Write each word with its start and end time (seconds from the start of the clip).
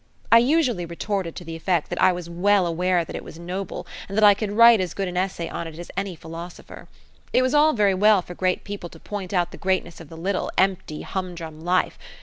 I 0.31 0.39
usually 0.39 0.83
retorted 0.87 1.35
to 1.35 1.43
the 1.43 1.55
effect 1.55 1.91
that 1.91 2.01
I 2.01 2.11
was 2.11 2.27
well 2.27 2.65
aware 2.65 3.05
that 3.05 3.15
it 3.15 3.23
was 3.23 3.37
noble, 3.37 3.85
and 4.09 4.17
that 4.17 4.23
I 4.23 4.33
could 4.33 4.51
write 4.53 4.81
as 4.81 4.95
good 4.95 5.07
an 5.07 5.15
essay 5.15 5.47
on 5.47 5.67
it 5.67 5.77
as 5.77 5.91
any 5.95 6.15
philosopher. 6.15 6.87
It 7.33 7.43
was 7.43 7.53
all 7.53 7.73
very 7.73 7.93
well 7.93 8.23
for 8.23 8.33
great 8.33 8.63
people 8.63 8.89
to 8.89 8.99
point 8.99 9.31
out 9.31 9.51
the 9.51 9.57
greatness 9.57 10.01
of 10.01 10.09
the 10.09 10.17
little, 10.17 10.49
empty, 10.57 11.03
humdrum 11.03 11.61
life. 11.63 11.99